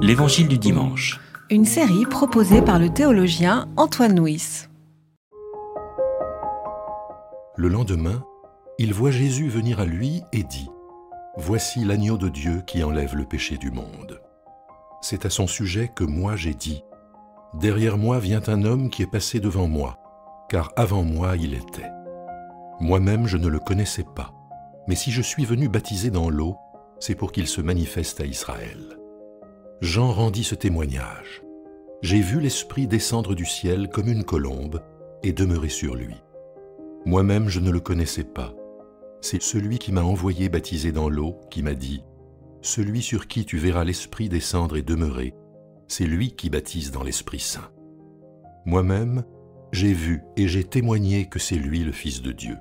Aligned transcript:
L'Évangile 0.00 0.48
du 0.48 0.58
dimanche. 0.58 1.20
Une 1.50 1.64
série 1.64 2.06
proposée 2.06 2.62
par 2.62 2.78
le 2.78 2.88
théologien 2.88 3.68
Antoine 3.76 4.18
Nuis. 4.18 4.66
Le 7.56 7.68
lendemain, 7.68 8.24
il 8.78 8.94
voit 8.94 9.10
Jésus 9.10 9.48
venir 9.48 9.80
à 9.80 9.84
lui 9.84 10.22
et 10.32 10.42
dit 10.42 10.68
Voici 11.36 11.84
l'agneau 11.84 12.16
de 12.16 12.28
Dieu 12.28 12.62
qui 12.66 12.82
enlève 12.82 13.14
le 13.14 13.24
péché 13.24 13.56
du 13.56 13.70
monde. 13.70 14.20
C'est 15.00 15.26
à 15.26 15.30
son 15.30 15.46
sujet 15.46 15.90
que 15.94 16.04
moi 16.04 16.36
j'ai 16.36 16.54
dit 16.54 16.82
Derrière 17.54 17.98
moi 17.98 18.18
vient 18.18 18.42
un 18.46 18.64
homme 18.64 18.90
qui 18.90 19.02
est 19.02 19.10
passé 19.10 19.40
devant 19.40 19.68
moi, 19.68 19.98
car 20.48 20.72
avant 20.76 21.02
moi 21.02 21.36
il 21.36 21.54
était. 21.54 21.90
Moi-même 22.80 23.26
je 23.26 23.36
ne 23.36 23.48
le 23.48 23.58
connaissais 23.58 24.06
pas, 24.14 24.32
mais 24.86 24.94
si 24.94 25.10
je 25.10 25.22
suis 25.22 25.44
venu 25.44 25.68
baptiser 25.68 26.10
dans 26.10 26.30
l'eau, 26.30 26.56
c'est 27.00 27.14
pour 27.14 27.32
qu'il 27.32 27.46
se 27.46 27.60
manifeste 27.60 28.20
à 28.20 28.24
Israël. 28.24 28.97
Jean 29.80 30.10
rendit 30.10 30.42
ce 30.42 30.56
témoignage. 30.56 31.42
J'ai 32.02 32.20
vu 32.20 32.40
l'Esprit 32.40 32.88
descendre 32.88 33.36
du 33.36 33.44
ciel 33.44 33.88
comme 33.88 34.08
une 34.08 34.24
colombe 34.24 34.82
et 35.22 35.32
demeurer 35.32 35.68
sur 35.68 35.94
lui. 35.94 36.16
Moi-même 37.06 37.48
je 37.48 37.60
ne 37.60 37.70
le 37.70 37.78
connaissais 37.78 38.24
pas. 38.24 38.54
C'est 39.20 39.40
celui 39.40 39.78
qui 39.78 39.92
m'a 39.92 40.02
envoyé 40.02 40.48
baptiser 40.48 40.90
dans 40.90 41.08
l'eau 41.08 41.36
qui 41.48 41.62
m'a 41.62 41.74
dit, 41.74 42.02
Celui 42.60 43.02
sur 43.02 43.28
qui 43.28 43.44
tu 43.44 43.56
verras 43.56 43.84
l'Esprit 43.84 44.28
descendre 44.28 44.76
et 44.76 44.82
demeurer, 44.82 45.34
c'est 45.86 46.06
lui 46.06 46.32
qui 46.32 46.50
baptise 46.50 46.90
dans 46.90 47.04
l'Esprit 47.04 47.40
Saint. 47.40 47.70
Moi-même, 48.66 49.22
j'ai 49.70 49.92
vu 49.92 50.22
et 50.36 50.48
j'ai 50.48 50.64
témoigné 50.64 51.28
que 51.28 51.38
c'est 51.38 51.54
lui 51.54 51.84
le 51.84 51.92
Fils 51.92 52.20
de 52.20 52.32
Dieu. 52.32 52.56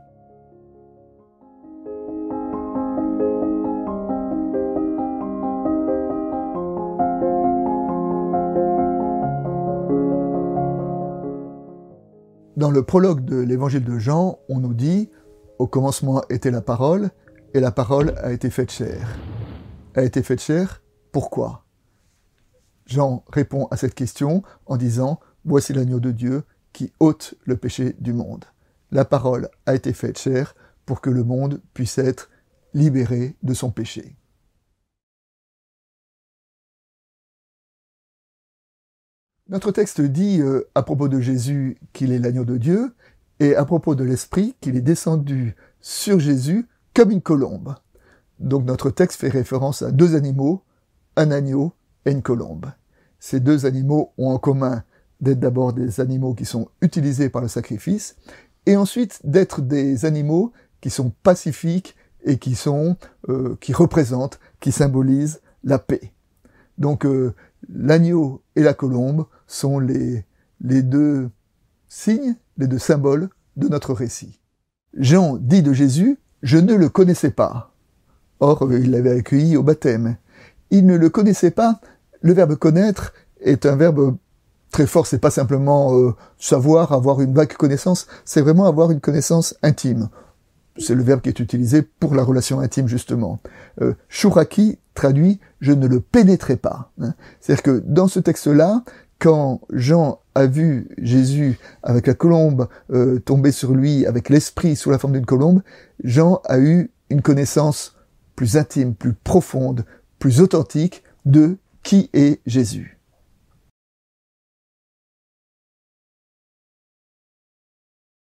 Dans 12.58 12.72
le 12.72 12.82
prologue 12.82 13.24
de 13.24 13.38
l'évangile 13.38 13.84
de 13.84 14.00
Jean, 14.00 14.40
on 14.50 14.60
nous 14.60 14.74
dit 14.74 15.12
Au 15.60 15.68
commencement 15.68 16.24
était 16.32 16.50
la 16.50 16.64
parole, 16.64 17.12
et 17.54 17.60
la 17.60 17.70
parole 17.70 18.16
a 18.18 18.32
été 18.32 18.50
faite 18.50 18.72
chair. 18.72 19.16
A 19.94 20.02
été 20.02 20.24
faite 20.24 20.42
chair, 20.42 20.82
pourquoi? 21.12 21.66
Jean 22.88 23.24
répond 23.32 23.68
à 23.70 23.78
cette 23.78 23.94
question 23.94 24.42
en 24.66 24.76
disant 24.76 25.20
Voici 25.46 25.72
l'agneau 25.72 26.00
de 26.00 26.10
Dieu 26.10 26.46
qui 26.74 26.92
ôte 27.00 27.36
le 27.46 27.58
péché 27.58 27.96
du 28.00 28.12
monde. 28.12 28.46
La 28.90 29.06
parole 29.06 29.50
a 29.68 29.76
été 29.76 29.94
faite 29.94 30.18
chair 30.18 30.56
pour 30.88 31.00
que 31.00 31.12
le 31.12 31.24
monde 31.24 31.62
puisse 31.76 32.00
être 32.00 32.32
libéré 32.74 33.36
de 33.44 33.54
son 33.54 33.70
péché. 33.70 34.16
Notre 39.50 39.72
texte 39.72 40.02
dit 40.02 40.42
euh, 40.42 40.68
à 40.76 40.84
propos 40.84 41.08
de 41.08 41.22
Jésus 41.22 41.78
qu'il 41.94 42.12
est 42.12 42.20
l'agneau 42.20 42.44
de 42.44 42.58
Dieu 42.58 42.94
et 43.40 43.56
à 43.56 43.64
propos 43.64 43.96
de 43.96 44.04
l'Esprit 44.04 44.56
qu'il 44.60 44.76
est 44.76 44.82
descendu 44.82 45.56
sur 45.80 46.20
Jésus 46.20 46.68
comme 46.94 47.12
une 47.12 47.22
colombe. 47.22 47.76
Donc 48.40 48.66
notre 48.66 48.90
texte 48.90 49.22
fait 49.22 49.30
référence 49.30 49.84
à 49.84 49.92
deux 49.92 50.16
animaux, 50.16 50.64
un 51.16 51.32
agneau 51.32 51.72
et 52.06 52.12
une 52.12 52.22
colombe. 52.22 52.66
Ces 53.20 53.40
deux 53.40 53.66
animaux 53.66 54.12
ont 54.18 54.32
en 54.32 54.38
commun 54.38 54.84
d'être 55.22 55.40
d'abord 55.40 55.72
des 55.72 56.02
animaux 56.02 56.34
qui 56.34 56.46
sont 56.46 56.68
utilisés 56.82 57.30
par 57.30 57.42
le 57.42 57.48
sacrifice 57.48 58.18
et 58.66 58.76
ensuite 58.76 59.22
d'être 59.24 59.62
des 59.62 60.04
animaux 60.04 60.52
qui 60.82 60.90
sont 60.90 61.14
pacifiques 61.24 61.96
et 62.26 62.38
qui 62.38 62.54
sont 62.54 62.98
euh, 63.30 63.56
qui 63.62 63.72
représentent, 63.72 64.42
qui 64.60 64.74
symbolisent 64.74 65.40
la 65.64 65.80
paix. 65.80 66.12
Donc 66.78 67.06
euh, 67.06 67.34
l'agneau 67.70 68.42
et 68.56 68.64
la 68.64 68.74
colombe 68.74 69.26
sont 69.48 69.80
les, 69.80 70.26
deux 70.60 71.30
signes, 71.88 72.36
les 72.58 72.68
deux 72.68 72.80
symboles 72.80 73.30
de 73.56 73.68
notre 73.68 73.94
récit. 73.94 74.40
Jean 74.94 75.38
dit 75.38 75.62
de 75.62 75.74
Jésus, 75.74 76.20
je 76.44 76.58
ne 76.58 76.74
le 76.74 76.90
connaissais 76.90 77.32
pas. 77.32 77.74
Or, 78.40 78.68
il 78.72 78.92
l'avait 78.92 79.18
accueilli 79.18 79.58
au 79.58 79.64
baptême. 79.64 80.18
Il 80.70 80.86
ne 80.86 80.96
le 80.96 81.10
connaissait 81.10 81.52
pas. 81.52 81.80
Le 82.22 82.34
verbe 82.34 82.56
connaître 82.56 83.14
est 83.42 83.66
un 83.66 83.76
verbe 83.76 84.18
très 84.72 84.86
fort. 84.86 85.08
C'est 85.08 85.20
pas 85.20 85.32
simplement 85.32 85.98
euh, 85.98 86.14
savoir, 86.38 86.92
avoir 86.92 87.22
une 87.22 87.34
vague 87.34 87.54
connaissance. 87.54 88.08
C'est 88.26 88.42
vraiment 88.42 88.66
avoir 88.66 88.92
une 88.92 89.00
connaissance 89.00 89.56
intime. 89.64 90.10
C'est 90.80 90.96
le 90.96 91.04
verbe 91.04 91.22
qui 91.22 91.30
est 91.30 91.40
utilisé 91.40 91.82
pour 91.82 92.16
la 92.16 92.24
relation 92.24 92.60
intime, 92.60 92.88
justement. 92.88 93.40
Euh, 93.82 93.94
shuraki 94.10 94.80
traduit 94.94 95.40
je 95.60 95.72
ne 95.72 95.88
le 95.88 96.00
pénétrais 96.00 96.58
pas. 96.58 96.92
Hein. 97.02 97.14
C'est-à-dire 97.40 97.64
que 97.64 97.84
dans 97.86 98.08
ce 98.08 98.20
texte-là, 98.20 98.84
quand 99.20 99.62
Jean 99.72 100.20
a 100.36 100.46
vu 100.46 100.90
Jésus 101.00 101.58
avec 101.82 102.06
la 102.08 102.14
colombe 102.14 102.68
euh, 102.92 103.20
tomber 103.20 103.52
sur 103.52 103.74
lui, 103.74 104.06
avec 104.06 104.30
l'esprit 104.30 104.76
sous 104.76 104.92
la 104.92 105.00
forme 105.00 105.14
d'une 105.14 105.26
colombe, 105.26 105.62
Jean 106.04 106.42
a 106.46 106.60
eu 106.60 106.92
une 107.10 107.22
connaissance 107.22 107.96
plus 108.36 108.58
intime, 108.58 108.94
plus 108.94 109.14
profonde, 109.14 109.86
plus 110.20 110.42
authentique 110.42 111.04
de 111.26 111.58
qui 111.82 112.10
est 112.14 112.40
Jésus. 112.46 112.97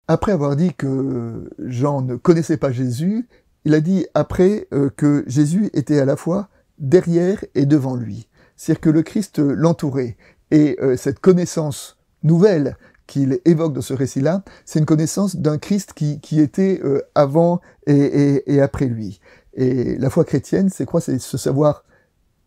Après 0.07 0.31
avoir 0.31 0.55
dit 0.55 0.73
que 0.73 1.49
Jean 1.59 2.01
ne 2.01 2.15
connaissait 2.15 2.57
pas 2.57 2.71
Jésus, 2.71 3.27
il 3.65 3.73
a 3.73 3.81
dit 3.81 4.05
après 4.13 4.67
euh, 4.73 4.89
que 4.95 5.23
Jésus 5.27 5.69
était 5.73 5.99
à 5.99 6.05
la 6.05 6.15
fois 6.15 6.49
derrière 6.77 7.43
et 7.55 7.65
devant 7.65 7.95
lui. 7.95 8.27
C'est-à-dire 8.55 8.81
que 8.81 8.89
le 8.91 9.01
Christ 9.01 9.39
l'entourait. 9.39 10.17
Et 10.51 10.77
euh, 10.81 10.95
cette 10.95 11.19
connaissance 11.19 11.97
nouvelle 12.21 12.77
qu'il 13.07 13.39
évoque 13.45 13.73
dans 13.73 13.81
ce 13.81 13.93
récit-là, 13.93 14.43
c'est 14.65 14.79
une 14.79 14.85
connaissance 14.85 15.35
d'un 15.35 15.57
Christ 15.57 15.93
qui, 15.93 16.19
qui 16.19 16.39
était 16.39 16.79
euh, 16.83 17.01
avant 17.15 17.61
et, 17.87 17.93
et, 17.93 18.53
et, 18.53 18.61
après 18.61 18.85
lui. 18.85 19.19
Et 19.55 19.97
la 19.97 20.09
foi 20.09 20.23
chrétienne, 20.23 20.69
c'est 20.69 20.85
quoi? 20.85 21.01
C'est 21.01 21.19
se 21.19 21.37
savoir 21.37 21.83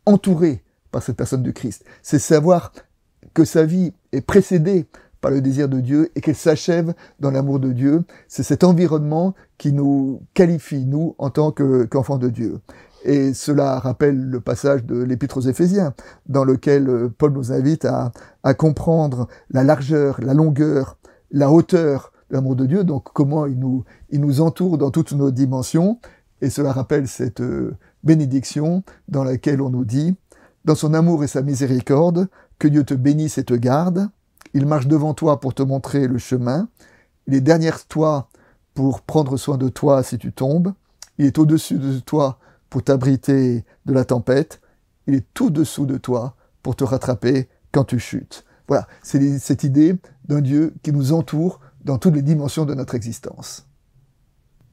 entouré 0.07 0.63
par 0.91 1.03
cette 1.03 1.17
personne 1.17 1.43
du 1.43 1.53
Christ. 1.53 1.85
C'est 2.03 2.19
savoir 2.19 2.73
que 3.35 3.45
sa 3.45 3.65
vie 3.65 3.93
est 4.13 4.21
précédée 4.21 4.87
par 5.21 5.31
le 5.31 5.41
désir 5.41 5.69
de 5.69 5.81
Dieu 5.81 6.11
et 6.15 6.21
qu'elle 6.21 6.35
s'achève 6.35 6.95
dans 7.21 7.31
l'amour 7.31 7.61
de 7.61 7.73
Dieu. 7.73 8.05
C'est 8.29 8.43
cet 8.43 8.65
environnement 8.65 9.35
qui 9.57 9.73
nous 9.73 10.23
qualifie, 10.35 10.85
nous, 10.85 11.15
en 11.19 11.31
tant 11.31 11.53
qu'enfants 11.53 12.19
de 12.19 12.29
Dieu. 12.29 12.61
Et 13.05 13.33
cela 13.35 13.79
rappelle 13.79 14.19
le 14.19 14.41
passage 14.41 14.85
de 14.85 15.03
l'Épître 15.03 15.39
aux 15.39 15.43
Éphésiens, 15.43 15.95
dans 16.27 16.45
lequel 16.45 16.89
euh, 16.89 17.09
Paul 17.17 17.33
nous 17.33 17.53
invite 17.53 17.85
à, 17.85 18.13
à 18.43 18.55
comprendre 18.55 19.29
la 19.51 19.63
largeur, 19.63 20.21
la 20.21 20.35
longueur, 20.35 20.99
la 21.31 21.51
hauteur 21.51 22.13
de 22.31 22.35
l'amour 22.35 22.57
de 22.57 22.67
Dieu, 22.67 22.85
donc 22.85 23.05
comment 23.13 23.47
il 23.47 23.59
nous, 23.59 23.85
il 24.11 24.21
nous 24.21 24.41
entoure 24.41 24.79
dans 24.79 24.91
toutes 24.91 25.13
nos 25.13 25.31
dimensions. 25.31 26.01
Et 26.41 26.51
cela 26.51 26.73
rappelle 26.73 27.09
cette 27.09 27.41
euh, 27.41 27.77
bénédiction 28.05 28.83
dans 29.09 29.25
laquelle 29.25 29.61
on 29.61 29.71
nous 29.71 29.85
dit, 29.85 30.17
dans 30.65 30.75
son 30.75 30.95
amour 30.95 31.25
et 31.25 31.29
sa 31.29 31.43
miséricorde, 31.43 32.29
que 32.59 32.69
Dieu 32.69 32.85
te 32.85 32.95
bénisse 32.95 33.39
et 33.39 33.45
te 33.45 33.55
garde. 33.55 34.09
Il 34.59 34.67
marche 34.67 34.89
devant 34.89 35.15
toi 35.15 35.39
pour 35.39 35.55
te 35.55 35.63
montrer 35.63 36.09
le 36.09 36.19
chemin. 36.19 36.69
Il 37.29 37.35
est 37.35 37.41
derrière 37.41 37.87
toi 37.87 38.29
pour 38.75 39.03
prendre 39.03 39.37
soin 39.37 39.57
de 39.57 39.69
toi 39.69 40.03
si 40.03 40.19
tu 40.19 40.33
tombes. 40.33 40.75
Il 41.17 41.27
est 41.27 41.39
au-dessus 41.39 41.79
de 41.79 42.01
toi 42.01 42.41
pour 42.69 42.83
t'abriter 42.83 43.65
de 43.87 43.93
la 43.93 44.05
tempête, 44.05 44.61
il 45.07 45.15
est 45.15 45.27
tout 45.33 45.51
dessous 45.51 45.87
de 45.87 45.97
toi 45.97 46.35
pour 46.65 46.75
te 46.75 46.83
rattraper 46.83 47.49
quand 47.71 47.85
tu 47.85 48.01
chutes. 48.01 48.45
Voilà, 48.67 48.89
c'est 49.01 49.39
cette 49.39 49.63
idée 49.63 49.95
d'un 50.25 50.41
Dieu 50.41 50.75
qui 50.83 50.91
nous 50.91 51.13
entoure 51.13 51.61
dans 51.85 51.99
toutes 51.99 52.17
les 52.17 52.23
dimensions 52.23 52.65
de 52.65 52.75
notre 52.75 52.97
existence. 52.97 53.69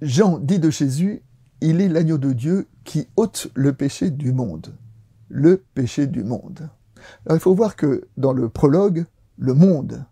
Jean 0.02 0.40
dit 0.40 0.57
de 0.57 0.72
Jésus, 0.72 1.22
il 1.62 1.79
est 1.79 1.90
l'agneau 1.90 2.17
de 2.17 2.34
Dieu 2.34 2.67
qui 2.85 3.07
ôte 3.17 3.52
le 3.53 3.72
péché 3.72 4.09
du 4.09 4.34
monde. 4.34 4.73
Le 5.29 5.63
péché 5.75 6.07
du 6.07 6.23
monde. 6.23 6.70
Alors 7.28 7.38
il 7.38 7.40
faut 7.40 7.53
voir 7.53 7.76
que 7.76 8.08
dans 8.17 8.34
le 8.34 8.49
prologue, 8.49 9.05
le 9.37 9.53
monde, 9.53 10.05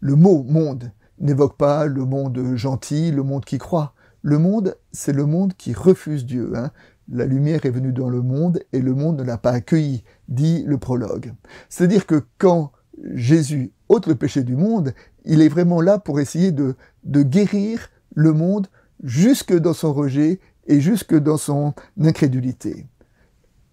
le 0.00 0.16
mot 0.16 0.42
monde 0.42 0.92
n'évoque 1.18 1.56
pas 1.56 1.86
le 1.86 2.04
monde 2.04 2.56
gentil, 2.56 3.10
le 3.10 3.22
monde 3.22 3.44
qui 3.44 3.58
croit. 3.58 3.94
Le 4.22 4.38
monde, 4.38 4.76
c'est 4.92 5.12
le 5.12 5.26
monde 5.26 5.54
qui 5.54 5.72
refuse 5.72 6.26
Dieu. 6.26 6.52
Hein 6.54 6.70
la 7.12 7.26
lumière 7.26 7.66
est 7.66 7.70
venue 7.70 7.92
dans 7.92 8.08
le 8.08 8.22
monde 8.22 8.62
et 8.72 8.80
le 8.80 8.94
monde 8.94 9.18
ne 9.18 9.24
l'a 9.24 9.38
pas 9.38 9.50
accueilli, 9.50 10.04
dit 10.28 10.62
le 10.66 10.78
prologue. 10.78 11.32
C'est-à-dire 11.68 12.06
que 12.06 12.22
quand 12.38 12.72
Jésus 13.14 13.72
ôte 13.88 14.06
le 14.06 14.14
péché 14.14 14.44
du 14.44 14.56
monde, 14.56 14.94
il 15.24 15.42
est 15.42 15.48
vraiment 15.48 15.80
là 15.80 15.98
pour 15.98 16.20
essayer 16.20 16.52
de, 16.52 16.76
de 17.04 17.22
guérir 17.22 17.88
le 18.14 18.32
monde 18.32 18.68
jusque 19.02 19.56
dans 19.56 19.72
son 19.72 19.92
rejet 19.92 20.40
et 20.66 20.80
jusque 20.80 21.18
dans 21.18 21.36
son 21.36 21.74
incrédulité. 22.00 22.86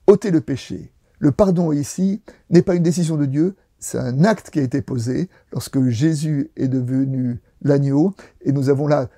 ôter 0.08 0.32
le 0.32 0.42
péché. 0.42 0.94
Le 1.20 1.32
pardon 1.32 1.72
ici 1.72 2.22
n'est 2.50 2.62
pas 2.62 2.76
une 2.76 2.84
décision 2.84 3.18
de 3.18 3.26
Dieu, 3.26 3.56
c'est 3.80 3.98
un 3.98 4.24
acte 4.24 4.50
qui 4.50 4.60
a 4.60 4.64
été 4.64 4.82
posé 4.82 5.30
lorsque 5.52 5.82
Jésus 5.88 6.52
est 6.56 6.68
devenu 6.68 7.40
l'agneau 7.62 8.14
et 8.42 8.52
nous 8.52 8.70
avons 8.70 8.88
là 8.88 9.10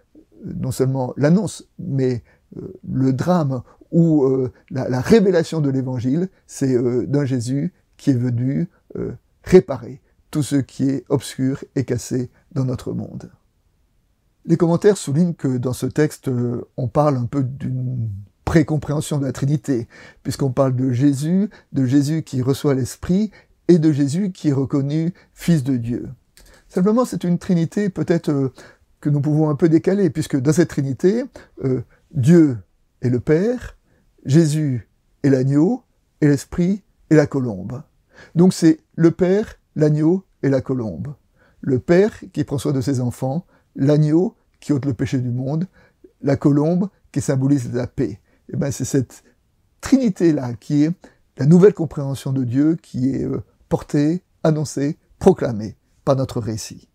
euh, 0.45 0.53
non 0.56 0.71
seulement 0.71 1.13
l'annonce, 1.17 1.67
mais 1.77 2.23
euh, 2.57 2.73
le 2.89 3.13
drame 3.13 3.61
ou 3.91 4.23
euh, 4.23 4.51
la, 4.69 5.01
révélation 5.01 5.61
de 5.61 5.69
l'évangile, 5.69 6.29
c'est 6.45 6.77
d'un 7.07 7.25
Jésus 7.25 7.73
qui 7.97 8.11
est 8.11 8.17
venu 8.17 8.67
réparer 9.44 10.00
tout 10.29 10.44
ce 10.44 10.57
qui 10.57 10.89
est 10.89 11.06
obscur 11.09 11.63
et 11.75 11.85
cassé 11.85 12.29
dans 12.51 12.65
notre 12.65 12.94
monde. 12.94 13.31
Les 14.45 14.57
commentaires 14.57 14.95
soulignent 14.95 15.33
que 15.33 15.57
dans 15.57 15.73
ce 15.73 15.88
texte, 15.88 16.29
on 16.77 16.88
parle 16.88 17.17
un 17.17 17.25
peu 17.25 17.44
d'une 17.44 18.09
précompréhension 18.45 19.17
de 19.17 19.25
la 19.25 19.31
Trinité, 19.31 19.88
puisqu'on 20.23 20.51
parle 20.51 20.75
de 20.75 20.91
Jésus, 20.91 21.50
de 21.73 21.85
Jésus 21.85 22.23
qui 22.23 22.41
reçoit 22.41 22.73
l'Esprit, 22.73 23.31
et 23.69 23.80
de 23.80 23.94
Jésus 23.94 24.31
qui 24.31 24.50
est 24.50 24.54
reconnu 24.54 25.13
Fils 25.33 25.63
de 25.63 25.77
Dieu. 25.77 26.10
Simplement, 26.68 27.06
c'est 27.06 27.24
une 27.24 27.39
Trinité 27.39 27.89
peut-être 27.89 28.30
euh, 28.30 28.54
que 29.00 29.10
nous 29.10 29.21
pouvons 29.21 29.50
un 29.50 29.56
peu 29.56 29.69
décaler, 29.69 30.10
puisque 30.10 30.38
dans 30.38 30.51
cette 30.51 30.69
Trinité, 30.69 31.24
euh, 31.63 31.81
Dieu 32.12 32.57
est 33.01 33.10
le 33.10 33.21
Père, 33.21 33.77
Jésus 34.25 34.89
est 35.24 35.30
l'agneau, 35.30 35.83
et 36.19 36.27
l'Esprit 36.27 36.83
est 37.10 37.16
la 37.16 37.27
colombe. 37.27 37.81
Donc 38.36 38.54
c'est 38.54 38.80
le 38.95 39.12
Père, 39.12 39.56
l'agneau 39.75 40.25
et 40.44 40.50
la 40.50 40.62
colombe. 40.62 41.13
Le 41.62 41.80
Père 41.80 42.19
qui 42.33 42.44
prend 42.44 42.57
soin 42.57 42.74
de 42.74 42.81
ses 42.81 43.00
enfants, 43.00 43.45
l'agneau 43.75 44.36
qui 44.60 44.74
ôte 44.74 44.86
le 44.86 44.94
péché 44.94 45.19
du 45.19 45.30
monde, 45.30 45.68
la 46.21 46.36
colombe 46.36 46.89
qui 47.12 47.21
symbolise 47.21 47.74
la 47.74 47.88
paix. 47.88 48.19
Et 48.50 48.54
eh 48.54 48.57
ben 48.57 48.71
c'est 48.71 48.86
cette 48.86 49.24
trinité-là 49.80 50.54
qui 50.54 50.83
est 50.83 50.92
la 51.38 51.45
nouvelle 51.45 51.74
compréhension 51.74 52.33
de 52.33 52.44
Dieu 52.44 52.77
qui 52.81 53.12
est 53.12 53.24
euh, 53.24 53.42
portée, 53.69 54.24
annoncée, 54.44 54.98
proclamée 55.19 55.77
par 56.04 56.16
notre 56.16 56.39
récit. 56.42 56.89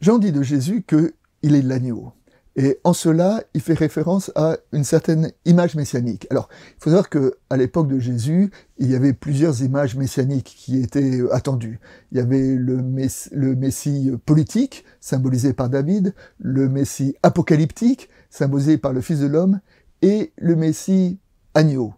Jean 0.00 0.18
dit 0.18 0.32
de 0.32 0.42
Jésus 0.42 0.82
qu'il 0.82 1.54
est 1.54 1.62
l'agneau. 1.62 2.14
Et 2.56 2.78
en 2.84 2.92
cela, 2.92 3.44
il 3.54 3.60
fait 3.60 3.74
référence 3.74 4.32
à 4.34 4.56
une 4.72 4.82
certaine 4.82 5.30
image 5.44 5.76
messianique. 5.76 6.26
Alors, 6.30 6.48
il 6.70 6.82
faut 6.82 6.90
savoir 6.90 7.08
qu'à 7.08 7.56
l'époque 7.56 7.86
de 7.86 7.98
Jésus, 7.98 8.50
il 8.78 8.90
y 8.90 8.96
avait 8.96 9.12
plusieurs 9.12 9.62
images 9.62 9.94
messianiques 9.94 10.56
qui 10.58 10.80
étaient 10.80 11.20
euh, 11.20 11.34
attendues. 11.34 11.78
Il 12.10 12.18
y 12.18 12.20
avait 12.20 12.56
le 12.56 13.54
Messie 13.54 14.10
politique, 14.26 14.84
symbolisé 15.00 15.52
par 15.52 15.68
David, 15.68 16.14
le 16.38 16.68
Messie 16.68 17.14
apocalyptique, 17.22 18.10
symbolisé 18.30 18.78
par 18.78 18.92
le 18.92 19.00
Fils 19.00 19.20
de 19.20 19.26
l'homme, 19.26 19.60
et 20.02 20.32
le 20.36 20.56
Messie 20.56 21.18
agneau, 21.54 21.94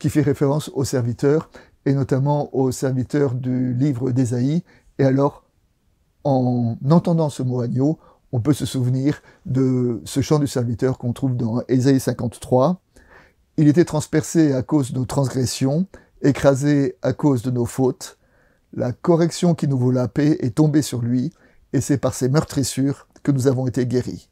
qui 0.00 0.10
fait 0.10 0.22
référence 0.22 0.70
aux 0.74 0.84
serviteurs, 0.84 1.50
et 1.86 1.92
notamment 1.92 2.52
aux 2.54 2.72
serviteurs 2.72 3.34
du 3.34 3.74
livre 3.74 4.10
d'Ésaïe. 4.10 4.64
Et 4.98 5.04
alors, 5.04 5.44
en 6.24 6.76
entendant 6.90 7.30
ce 7.30 7.44
mot 7.44 7.60
agneau, 7.60 7.98
on 8.32 8.40
peut 8.40 8.52
se 8.52 8.66
souvenir 8.66 9.22
de 9.46 10.00
ce 10.04 10.20
chant 10.20 10.38
du 10.38 10.46
serviteur 10.46 10.98
qu'on 10.98 11.12
trouve 11.12 11.36
dans 11.36 11.62
Ésaïe 11.68 12.00
53. 12.00 12.80
Il 13.56 13.68
était 13.68 13.84
transpercé 13.84 14.52
à 14.52 14.62
cause 14.62 14.92
de 14.92 14.98
nos 14.98 15.04
transgressions, 15.04 15.86
écrasé 16.22 16.96
à 17.02 17.12
cause 17.12 17.42
de 17.42 17.50
nos 17.50 17.66
fautes. 17.66 18.18
La 18.72 18.92
correction 18.92 19.54
qui 19.54 19.68
nous 19.68 19.78
vaut 19.78 19.90
la 19.90 20.08
paix 20.08 20.38
est 20.40 20.56
tombée 20.56 20.82
sur 20.82 21.02
lui, 21.02 21.32
et 21.72 21.80
c'est 21.80 21.98
par 21.98 22.14
ses 22.14 22.28
meurtrissures 22.28 23.06
que 23.22 23.32
nous 23.32 23.48
avons 23.48 23.66
été 23.66 23.86
guéris. 23.86 24.30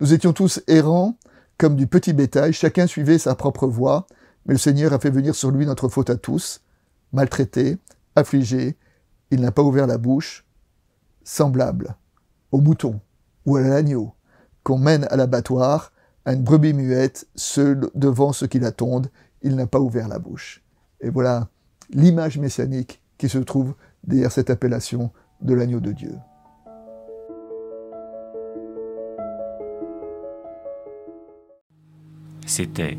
Nous 0.00 0.12
étions 0.12 0.32
tous 0.32 0.60
errants, 0.68 1.16
comme 1.56 1.76
du 1.76 1.86
petit 1.86 2.12
bétail, 2.12 2.52
chacun 2.52 2.86
suivait 2.86 3.18
sa 3.18 3.34
propre 3.34 3.66
voie, 3.66 4.06
mais 4.48 4.54
le 4.54 4.58
Seigneur 4.58 4.94
a 4.94 4.98
fait 4.98 5.10
venir 5.10 5.34
sur 5.34 5.50
lui 5.50 5.66
notre 5.66 5.88
faute 5.88 6.08
à 6.08 6.16
tous. 6.16 6.62
Maltraité, 7.12 7.76
affligé, 8.16 8.76
il 9.30 9.40
n'a 9.40 9.52
pas 9.52 9.62
ouvert 9.62 9.86
la 9.86 9.98
bouche, 9.98 10.46
semblable 11.22 11.94
au 12.50 12.60
mouton 12.60 12.98
ou 13.44 13.56
à 13.56 13.60
l'agneau, 13.60 14.14
qu'on 14.62 14.78
mène 14.78 15.06
à 15.10 15.16
l'abattoir, 15.16 15.92
à 16.24 16.32
une 16.32 16.42
brebis 16.42 16.72
muette, 16.72 17.28
seul 17.34 17.90
devant 17.94 18.32
ceux 18.32 18.46
qui 18.46 18.58
l'attendent, 18.58 19.10
il 19.42 19.54
n'a 19.54 19.66
pas 19.66 19.80
ouvert 19.80 20.08
la 20.08 20.18
bouche. 20.18 20.62
Et 21.00 21.10
voilà 21.10 21.48
l'image 21.90 22.38
messianique 22.38 23.02
qui 23.18 23.28
se 23.28 23.38
trouve 23.38 23.74
derrière 24.04 24.32
cette 24.32 24.50
appellation 24.50 25.10
de 25.42 25.54
l'agneau 25.54 25.80
de 25.80 25.92
Dieu. 25.92 26.14
C'était 32.46 32.98